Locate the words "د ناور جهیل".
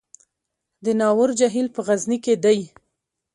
0.85-1.67